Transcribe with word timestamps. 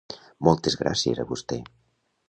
Moltes 0.47 0.79
gràcies 0.81 1.23
a 1.25 1.29
vostè. 1.35 1.63